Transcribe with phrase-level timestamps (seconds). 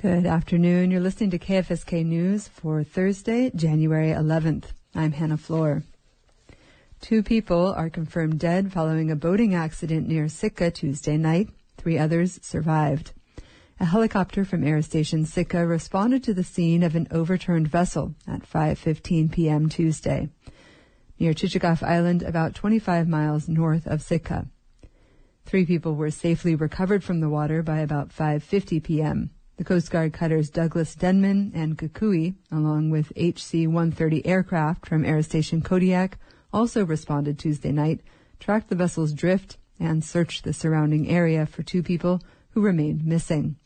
[0.00, 0.92] Good afternoon.
[0.92, 4.66] You're listening to KFSK News for Thursday, January 11th.
[4.94, 5.82] I'm Hannah Floor.
[7.00, 11.48] Two people are confirmed dead following a boating accident near Sitka Tuesday night.
[11.78, 13.10] Three others survived.
[13.80, 18.48] A helicopter from Air Station Sitka responded to the scene of an overturned vessel at
[18.48, 19.68] 5:15 p.m.
[19.68, 20.28] Tuesday
[21.18, 24.46] near Chichagof Island, about 25 miles north of Sitka.
[25.44, 29.30] Three people were safely recovered from the water by about 5:50 p.m.
[29.58, 35.62] The Coast Guard cutters Douglas Denman and Kukui, along with HC-130 aircraft from Air Station
[35.62, 36.16] Kodiak,
[36.52, 37.98] also responded Tuesday night,
[38.38, 43.56] tracked the vessel's drift, and searched the surrounding area for two people who remained missing.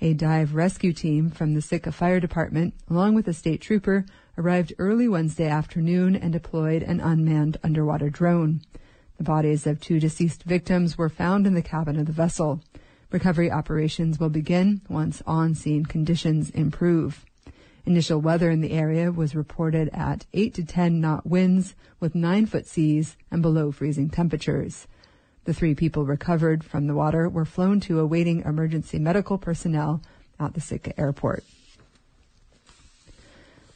[0.00, 4.06] A dive rescue team from the Sitka Fire Department, along with a state trooper,
[4.38, 8.62] arrived early Wednesday afternoon and deployed an unmanned underwater drone.
[9.18, 12.62] The bodies of two deceased victims were found in the cabin of the vessel.
[13.10, 17.24] Recovery operations will begin once on-scene conditions improve.
[17.86, 22.44] Initial weather in the area was reported at 8 to 10 knot winds with 9
[22.44, 24.86] foot seas and below freezing temperatures.
[25.44, 30.02] The three people recovered from the water were flown to awaiting emergency medical personnel
[30.38, 31.44] at the Sitka airport.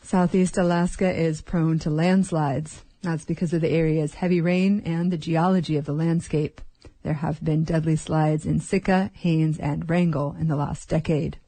[0.02, 2.83] Southeast Alaska is prone to landslides.
[3.00, 6.61] That's because of the area's heavy rain and the geology of the landscape.
[7.03, 11.39] There have been deadly slides in Sitka, Haines, and Wrangell in the last decade.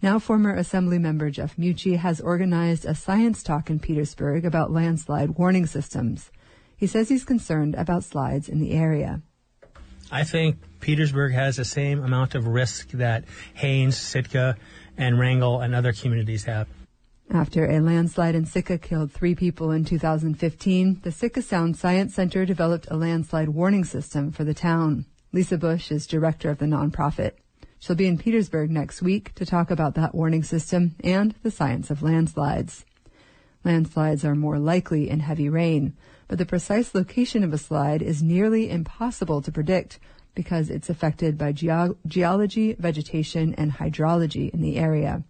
[0.00, 5.30] Now former Assembly member Jeff Meucci has organized a science talk in Petersburg about landslide
[5.30, 6.30] warning systems.
[6.76, 9.22] He says he's concerned about slides in the area.
[10.10, 14.56] I think Petersburg has the same amount of risk that Haines, Sitka,
[14.96, 16.66] and Wrangell and other communities have.
[17.30, 22.46] After a landslide in Sitka killed three people in 2015, the Sitka Sound Science Center
[22.46, 25.04] developed a landslide warning system for the town.
[25.30, 27.32] Lisa Busch is director of the nonprofit.
[27.78, 31.90] She'll be in Petersburg next week to talk about that warning system and the science
[31.90, 32.86] of landslides.
[33.62, 35.94] Landslides are more likely in heavy rain,
[36.28, 39.98] but the precise location of a slide is nearly impossible to predict
[40.34, 45.22] because it's affected by ge- geology, vegetation, and hydrology in the area.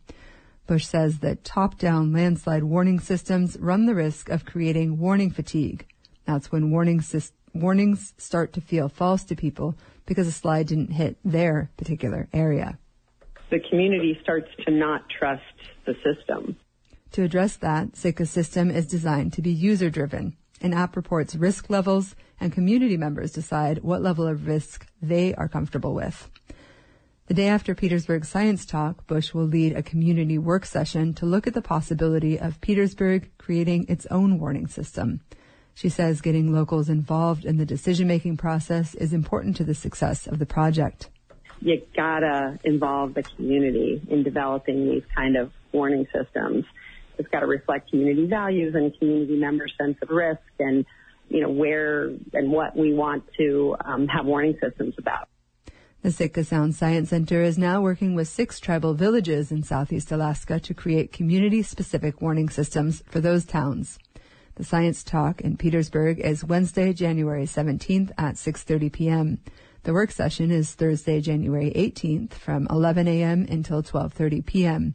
[0.69, 5.87] Busch says that top-down landslide warning systems run the risk of creating warning fatigue.
[6.27, 10.93] That's when warning sy- warnings start to feel false to people because a slide didn't
[10.93, 12.79] hit their particular area.
[13.51, 15.43] The community starts to not trust
[15.87, 16.57] the system.
[17.13, 20.37] To address that, Sitka's system is designed to be user driven.
[20.61, 25.49] An app reports risk levels and community members decide what level of risk they are
[25.49, 26.31] comfortable with.
[27.29, 31.47] The day after Petersburg Science Talk, Busch will lead a community work session to look
[31.47, 35.21] at the possibility of Petersburg creating its own warning system.
[35.75, 40.39] She says getting locals involved in the decision-making process is important to the success of
[40.39, 41.11] the project.
[41.61, 46.65] You gotta involve the community in developing these kind of warning systems.
[47.19, 50.87] It's gotta reflect community values and community members' sense of risk and,
[51.29, 55.29] you know, where and what we want to um, have warning systems about.
[56.01, 60.61] The Sitka Sound Science Center is now working with six tribal villages in southeast Alaska
[60.61, 63.99] to create community-specific warning systems for those towns.
[64.55, 69.39] The Science Talk in Petersburg is Wednesday, January 17th at 6.30 p.m.
[69.83, 73.45] The work session is Thursday, January 18th from 11 a.m.
[73.51, 74.95] until 12.30 p.m.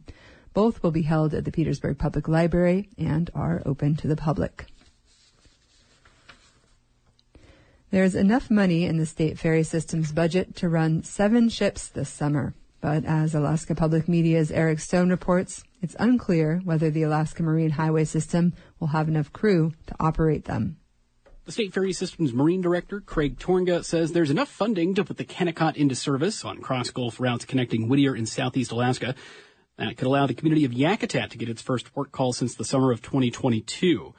[0.54, 4.64] Both will be held at the Petersburg Public Library and are open to the public.
[7.94, 12.52] There's enough money in the state ferry system's budget to run seven ships this summer.
[12.80, 18.04] But as Alaska Public Media's Eric Stone reports, it's unclear whether the Alaska Marine Highway
[18.04, 20.78] System will have enough crew to operate them.
[21.44, 25.24] The State Ferry System's Marine Director, Craig Tornga, says there's enough funding to put the
[25.24, 29.14] Kennicott into service on cross Gulf routes connecting Whittier and southeast Alaska.
[29.78, 32.64] That could allow the community of Yakutat to get its first port call since the
[32.64, 34.14] summer of 2022.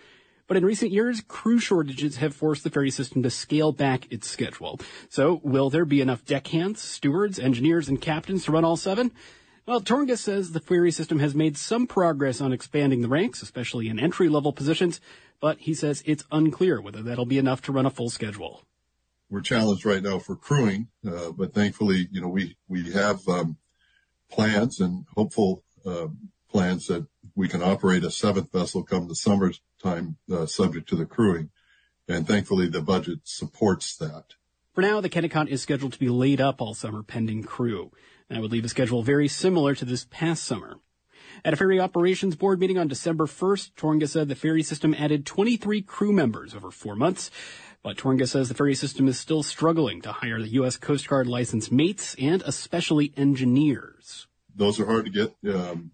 [0.48, 4.30] But in recent years, crew shortages have forced the ferry system to scale back its
[4.30, 4.80] schedule.
[5.10, 9.12] So will there be enough deckhands, stewards, engineers, and captains to run all seven?
[9.66, 13.88] Well, Tornga says the ferry system has made some progress on expanding the ranks, especially
[13.88, 15.02] in entry level positions,
[15.42, 18.62] but he says it's unclear whether that'll be enough to run a full schedule.
[19.28, 23.58] We're challenged right now for crewing, uh, but thankfully, you know, we, we have, um,
[24.30, 26.08] plans and hopeful, uh,
[26.52, 29.16] plans that we can operate a seventh vessel come the
[29.86, 31.50] summertime, uh, subject to the crewing.
[32.08, 34.36] And thankfully the budget supports that.
[34.74, 37.92] For now, the Kennicott is scheduled to be laid up all summer pending crew.
[38.30, 40.80] That would leave a schedule very similar to this past summer.
[41.44, 45.26] At a ferry operations board meeting on December 1st, Tornga said the ferry system added
[45.26, 47.32] 23 crew members over four months.
[47.84, 50.76] But Tornga says the ferry system is still struggling to hire the U.S.
[50.76, 54.28] Coast Guard licensed mates and especially engineers.
[54.56, 55.36] those are hard to get.
[55.54, 55.92] Um,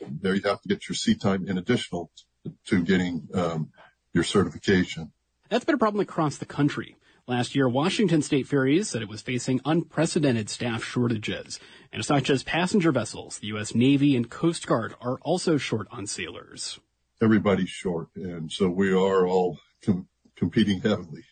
[0.00, 2.10] there you have to get your sea time in additional
[2.66, 3.70] to getting um,
[4.12, 5.12] your certification.
[5.48, 6.96] That's been a problem across the country.
[7.28, 11.60] Last year, Washington State Ferries said it was facing unprecedented staff shortages.
[11.92, 13.38] And it's not just passenger vessels.
[13.38, 13.74] The U.S.
[13.74, 16.80] Navy and Coast Guard are also short on sailors.
[17.22, 21.22] Everybody's short, and so we are all com- competing heavily.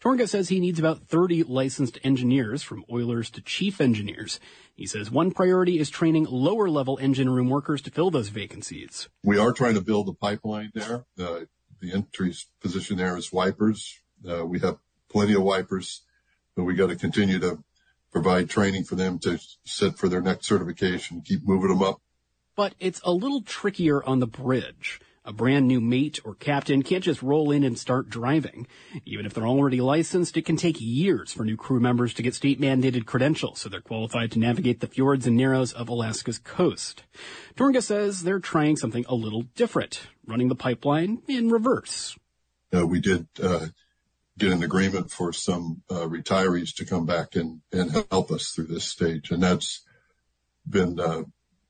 [0.00, 4.40] Tornga says he needs about 30 licensed engineers from oilers to chief engineers.
[4.74, 9.10] He says one priority is training lower level engine room workers to fill those vacancies.
[9.22, 11.04] We are trying to build a pipeline there.
[11.18, 11.40] Uh,
[11.80, 14.00] the entry position there is wipers.
[14.26, 14.78] Uh, we have
[15.10, 16.00] plenty of wipers,
[16.56, 17.62] but we got to continue to
[18.10, 22.00] provide training for them to sit for their next certification, keep moving them up.
[22.56, 24.98] But it's a little trickier on the bridge.
[25.22, 28.66] A brand new mate or captain can't just roll in and start driving.
[29.04, 32.34] Even if they're already licensed, it can take years for new crew members to get
[32.34, 37.04] state mandated credentials so they're qualified to navigate the fjords and narrows of Alaska's coast.
[37.54, 42.16] Tornga says they're trying something a little different, running the pipeline in reverse.
[42.74, 43.66] Uh, we did uh,
[44.38, 48.68] get an agreement for some uh, retirees to come back and, and help us through
[48.68, 49.30] this stage.
[49.30, 49.82] And that's
[50.66, 51.24] been uh,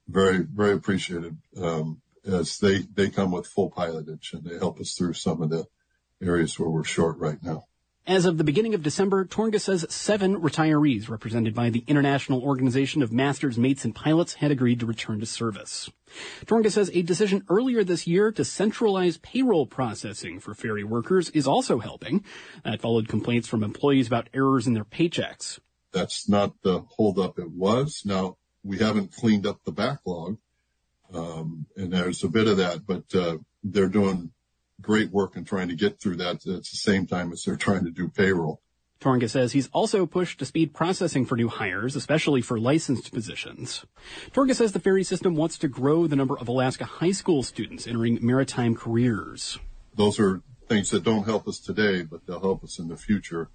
[0.09, 4.95] very, very appreciated um, as they, they come with full pilotage and they help us
[4.95, 5.67] through some of the
[6.23, 7.65] areas where we're short right now.
[8.07, 13.03] As of the beginning of December, Tornga says seven retirees represented by the International Organization
[13.03, 15.91] of Masters, Mates, and Pilots had agreed to return to service.
[16.47, 21.47] Tornga says a decision earlier this year to centralize payroll processing for ferry workers is
[21.47, 22.25] also helping.
[22.65, 25.61] That followed complaints from employees about errors in their paychecks.
[25.93, 28.03] That's not the holdup it was.
[28.05, 30.39] Now, we haven't cleaned up the backlog,
[31.15, 34.33] um, and there's a bit of that, but uh, they're doing
[34.81, 37.85] great work in trying to get through that at the same time as they're trying
[37.85, 38.61] to do payroll.
[39.01, 43.85] Tornga says he's also pushed to speed processing for new hires, especially for licensed positions.
[44.35, 47.87] Tornga says the ferry system wants to grow the number of Alaska high school students
[47.87, 49.59] entering maritime careers.
[49.95, 53.49] Those are things that don't help us today, but they'll help us in the future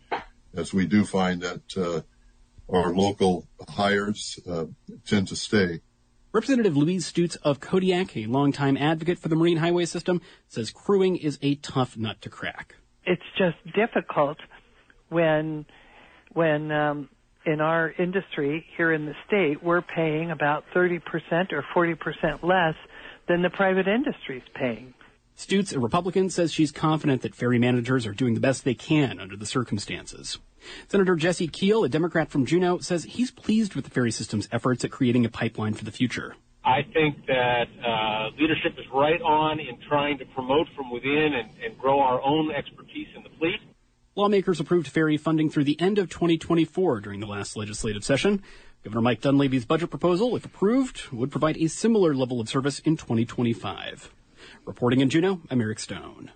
[0.56, 2.02] as we do find that uh,
[2.74, 4.66] our local hires uh,
[5.06, 5.81] tend to stay.
[6.35, 11.15] Representative Louise Stutes of Kodiak, a longtime advocate for the Marine Highway System, says crewing
[11.15, 12.75] is a tough nut to crack.
[13.05, 14.35] It's just difficult
[15.07, 15.65] when
[16.33, 17.07] when um,
[17.45, 20.99] in our industry here in the state we're paying about 30%
[21.53, 22.75] or 40% less
[23.29, 24.93] than the private industry is paying.
[25.37, 29.21] Stutes, a Republican, says she's confident that ferry managers are doing the best they can
[29.21, 30.39] under the circumstances.
[30.88, 34.83] Senator Jesse Kiehl, a Democrat from Juneau, says he's pleased with the ferry system's efforts
[34.83, 36.35] at creating a pipeline for the future.
[36.63, 41.50] I think that uh, leadership is right on in trying to promote from within and,
[41.63, 43.59] and grow our own expertise in the fleet.
[44.15, 48.41] Lawmakers approved ferry funding through the end of 2024 during the last legislative session.
[48.83, 52.97] Governor Mike Dunleavy's budget proposal, if approved, would provide a similar level of service in
[52.97, 54.11] 2025.
[54.65, 56.31] Reporting in Juneau, I'm Eric Stone.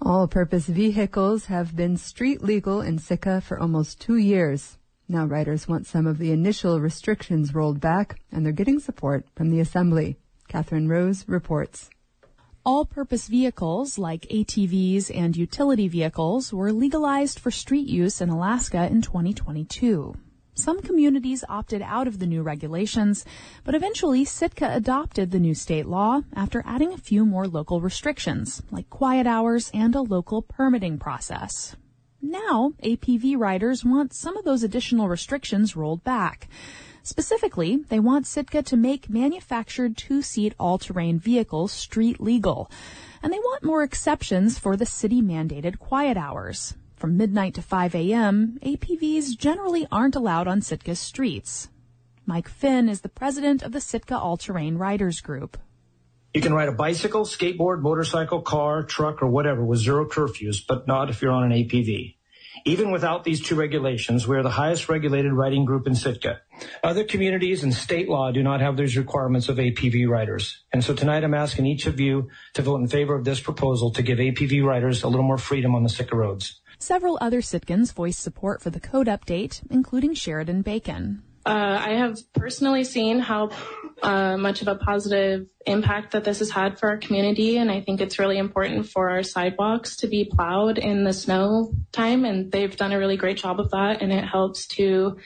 [0.00, 4.78] All-purpose vehicles have been street legal in Sitka for almost two years.
[5.08, 9.50] Now riders want some of the initial restrictions rolled back, and they're getting support from
[9.50, 10.16] the Assembly.
[10.46, 11.90] Katherine Rose reports.
[12.64, 19.02] All-purpose vehicles like ATVs and utility vehicles were legalized for street use in Alaska in
[19.02, 20.14] 2022.
[20.58, 23.24] Some communities opted out of the new regulations,
[23.62, 28.60] but eventually Sitka adopted the new state law after adding a few more local restrictions,
[28.72, 31.76] like quiet hours and a local permitting process.
[32.20, 36.48] Now, APV riders want some of those additional restrictions rolled back.
[37.04, 42.68] Specifically, they want Sitka to make manufactured two-seat all-terrain vehicles street legal.
[43.22, 46.74] And they want more exceptions for the city mandated quiet hours.
[46.98, 51.68] From midnight to 5 a.m., APVs generally aren't allowed on Sitka's streets.
[52.26, 55.56] Mike Finn is the president of the Sitka All Terrain Riders Group.
[56.34, 60.88] You can ride a bicycle, skateboard, motorcycle, car, truck, or whatever with zero curfews, but
[60.88, 62.16] not if you're on an APV.
[62.64, 66.40] Even without these two regulations, we are the highest regulated riding group in Sitka.
[66.82, 70.64] Other communities and state law do not have these requirements of APV riders.
[70.72, 73.92] And so tonight I'm asking each of you to vote in favor of this proposal
[73.92, 76.60] to give APV riders a little more freedom on the Sitka roads.
[76.78, 81.22] Several other Sitkans voiced support for the code update, including Sheridan Bacon.
[81.44, 83.50] Uh, I have personally seen how
[84.02, 87.80] uh, much of a positive impact that this has had for our community, and I
[87.80, 92.52] think it's really important for our sidewalks to be plowed in the snow time, and
[92.52, 95.16] they've done a really great job of that, and it helps to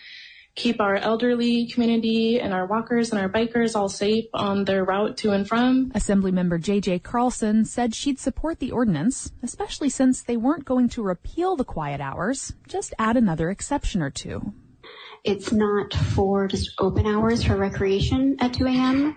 [0.55, 5.17] keep our elderly community and our walkers and our bikers all safe on their route
[5.19, 5.91] to and from.
[5.93, 6.99] Assemblymember J.J.
[7.01, 12.01] Carlson said she'd support the ordinance, especially since they weren't going to repeal the quiet
[12.01, 14.53] hours, just add another exception or two.
[15.25, 19.17] it's not for just open hours for recreation at 2 a.m.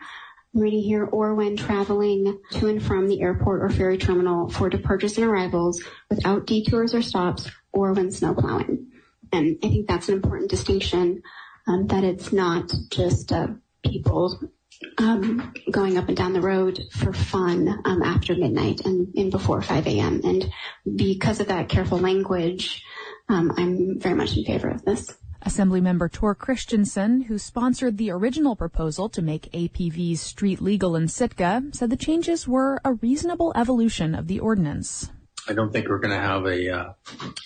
[0.53, 4.69] I'm reading here, or when traveling to and from the airport or ferry terminal for
[4.69, 8.87] departures and arrivals without detours or stops, or when snow plowing.
[9.31, 11.21] And I think that's an important distinction,
[11.67, 13.47] um, that it's not just uh,
[13.83, 14.51] people
[14.97, 19.61] um, going up and down the road for fun um, after midnight and, and, before
[19.61, 20.21] 5 a.m.
[20.23, 20.51] And
[20.95, 22.83] because of that careful language,
[23.29, 25.15] um, I'm very much in favor of this.
[25.45, 31.63] Assemblymember Thor Christianson, who sponsored the original proposal to make APVs street legal in Sitka,
[31.71, 35.11] said the changes were a reasonable evolution of the ordinance.
[35.47, 36.93] I don't think we're going to have a uh,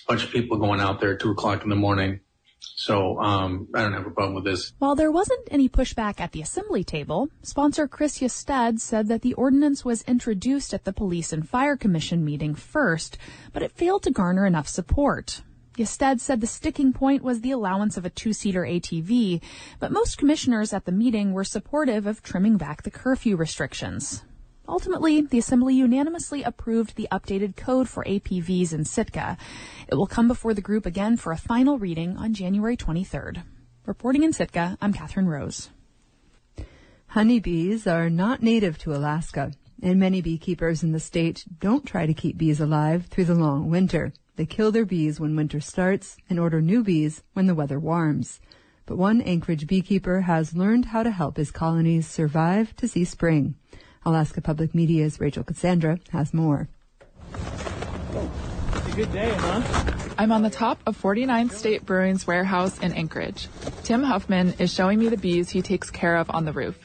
[0.08, 2.20] bunch of people going out there at 2 o'clock in the morning
[2.60, 4.72] so um, I don't have a problem with this.
[4.78, 9.34] While there wasn't any pushback at the assembly table, sponsor Chris Ystad said that the
[9.34, 13.18] ordinance was introduced at the Police and Fire Commission meeting first,
[13.52, 15.42] but it failed to garner enough support.
[15.76, 19.42] Ystad said the sticking point was the allowance of a two-seater ATV,
[19.78, 24.22] but most commissioners at the meeting were supportive of trimming back the curfew restrictions.
[24.70, 29.36] Ultimately, the Assembly unanimously approved the updated code for APVs in Sitka.
[29.88, 33.42] It will come before the group again for a final reading on January 23rd.
[33.84, 35.70] Reporting in Sitka, I'm Katherine Rose.
[37.08, 39.50] Honeybees are not native to Alaska,
[39.82, 43.70] and many beekeepers in the state don't try to keep bees alive through the long
[43.70, 44.12] winter.
[44.36, 48.40] They kill their bees when winter starts and order new bees when the weather warms.
[48.86, 53.56] But one Anchorage beekeeper has learned how to help his colonies survive to see spring.
[54.04, 56.68] Alaska Public Media's Rachel Cassandra has more.
[57.34, 59.94] It's a good day, huh?
[60.16, 63.48] I'm on the top of 49th State Brewing's warehouse in Anchorage.
[63.84, 66.78] Tim Huffman is showing me the bees he takes care of on the roof.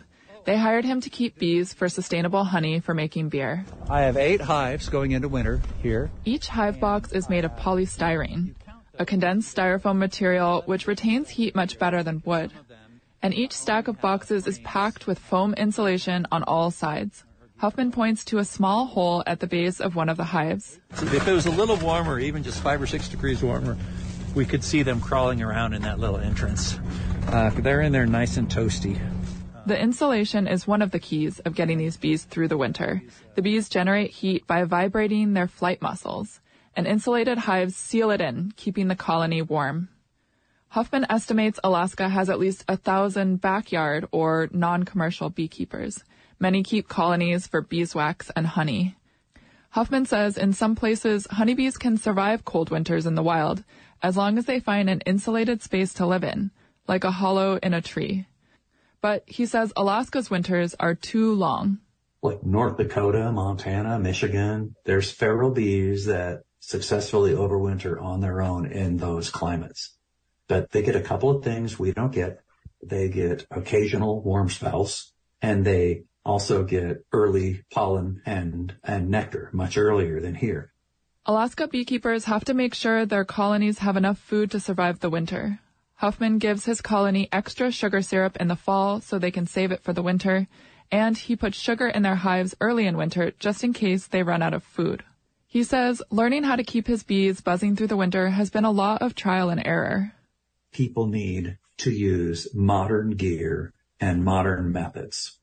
[0.44, 3.66] They hired him to keep bees for sustainable honey for making beer.
[3.90, 6.12] I have eight hives going into winter here.
[6.26, 8.56] Each hive box is made of polystyrene,
[9.00, 12.52] a condensed styrofoam material which retains heat much better than wood
[13.26, 17.24] and each stack of boxes is packed with foam insulation on all sides.
[17.58, 20.80] Huffman points to a small hole at the base of one of the hives.
[20.92, 23.78] If it was a little warmer, even just five or six degrees warmer,
[24.36, 26.78] we could see them crawling around in that little entrance.
[27.30, 29.02] Uh, they're in there nice and toasty.
[29.66, 33.02] The insulation is one of the keys of getting these bees through the winter.
[33.34, 36.42] The bees generate heat by vibrating their flight muscles,
[36.76, 39.90] and insulated hives seal it in, keeping the colony warm.
[40.70, 46.04] Huffman estimates Alaska has at least a thousand backyard or non-commercial beekeepers.
[46.38, 48.96] Many keep colonies for beeswax and honey.
[49.70, 53.64] Huffman says in some places, honeybees can survive cold winters in the wild
[54.02, 56.52] as long as they find an insulated space to live in,
[56.88, 58.28] like a hollow in a tree.
[59.02, 61.80] But he says Alaska's winters are too long.
[62.22, 68.98] Like North Dakota, Montana, Michigan, there's feral bees that successfully overwinter on their own in
[68.98, 69.96] those climates
[70.48, 72.42] but they get a couple of things we don't get.
[72.84, 79.78] They get occasional warm spells and they also get early pollen and, and nectar much
[79.78, 80.72] earlier than here.
[81.26, 85.60] Alaska beekeepers have to make sure their colonies have enough food to survive the winter.
[85.96, 89.82] Huffman gives his colony extra sugar syrup in the fall so they can save it
[89.82, 90.48] for the winter,
[90.92, 94.42] and he puts sugar in their hives early in winter just in case they run
[94.42, 95.04] out of food.
[95.48, 98.72] He says learning how to keep his bees buzzing through the winter has been a
[98.72, 100.15] lot of trial and error
[100.76, 105.40] people need to use modern gear and modern methods.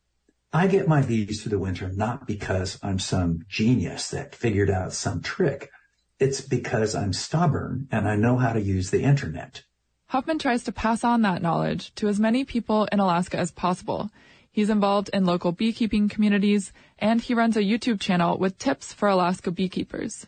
[0.52, 4.92] I get my bees through the winter not because I'm some genius that figured out
[4.92, 5.70] some trick.
[6.20, 9.62] It's because I'm stubborn and I know how to use the internet.
[10.08, 14.10] Huffman tries to pass on that knowledge to as many people in Alaska as possible.
[14.50, 19.08] He's involved in local beekeeping communities and he runs a YouTube channel with tips for
[19.08, 20.26] Alaska beekeepers.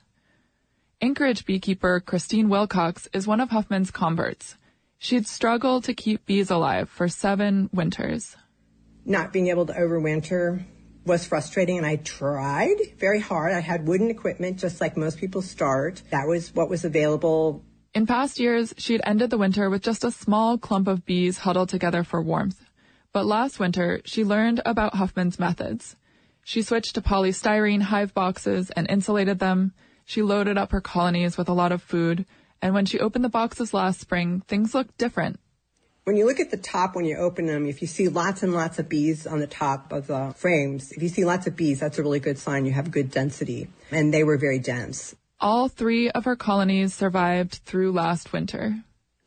[1.02, 4.56] Anchorage beekeeper Christine Wilcox is one of Huffman's converts.
[5.04, 8.38] She'd struggled to keep bees alive for seven winters.
[9.04, 10.64] Not being able to overwinter
[11.04, 13.52] was frustrating and I tried very hard.
[13.52, 16.00] I had wooden equipment just like most people start.
[16.08, 17.62] That was what was available.
[17.92, 21.68] In past years, she'd ended the winter with just a small clump of bees huddled
[21.68, 22.64] together for warmth.
[23.12, 25.96] But last winter, she learned about Huffman's methods.
[26.44, 29.74] She switched to polystyrene hive boxes and insulated them.
[30.06, 32.24] She loaded up her colonies with a lot of food
[32.64, 35.38] and when she opened the boxes last spring, things looked different.
[36.04, 38.54] When you look at the top when you open them, if you see lots and
[38.54, 41.80] lots of bees on the top of the frames, if you see lots of bees,
[41.80, 43.68] that's a really good sign you have good density.
[43.90, 45.14] And they were very dense.
[45.40, 48.82] All three of her colonies survived through last winter.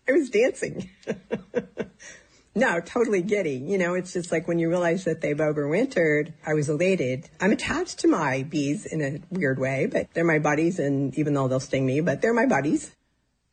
[0.09, 0.89] I was dancing.
[2.55, 3.57] no, totally giddy.
[3.57, 7.29] You know, it's just like when you realize that they've overwintered, I was elated.
[7.39, 11.35] I'm attached to my bees in a weird way, but they're my buddies, and even
[11.35, 12.95] though they'll sting me, but they're my buddies.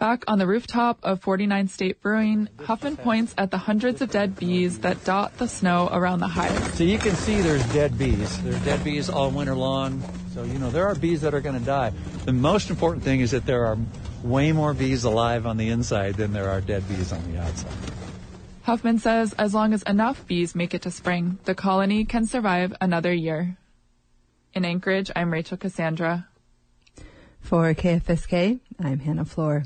[0.05, 4.37] Back on the rooftop of 49 State Brewing, Huffman points at the hundreds of dead
[4.37, 6.75] bees that dot the snow around the hive.
[6.75, 8.43] So you can see there's dead bees.
[8.43, 10.03] There's dead bees all winter long.
[10.35, 11.95] So, you know, there are bees that are going to die.
[12.27, 13.79] The most important thing is that there are
[14.23, 17.73] way more bees alive on the inside than there are dead bees on the outside.
[18.65, 22.75] Huffman says as long as enough bees make it to spring, the colony can survive
[22.79, 23.57] another year.
[24.53, 26.29] In Anchorage, I'm Rachel Cassandra.
[27.41, 29.65] For KFSK, I'm Hannah Floor.